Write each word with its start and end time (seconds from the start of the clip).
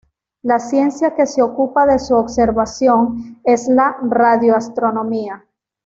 La 0.41 0.57
ciencia 0.57 1.13
que 1.13 1.27
se 1.27 1.43
ocupa 1.43 1.85
de 1.85 1.99
su 1.99 2.15
observación 2.15 3.39
es 3.43 3.67
la 3.67 3.97
radioastronomía. 4.01 5.45